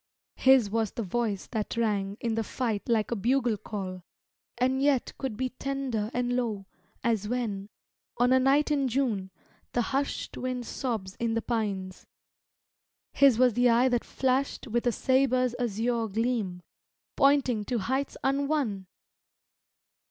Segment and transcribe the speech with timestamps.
[0.37, 4.01] His was the voice that rang In the fight like a bugle call,
[4.57, 6.65] And yet could be tender and low
[7.03, 7.69] As when,
[8.17, 9.29] on a night in June,
[9.73, 12.07] The hushed wind sobs in the pines.
[13.13, 16.63] His was the eye that flashed With a sabre's azure gleam,
[17.15, 18.87] Pointing to heights unwon!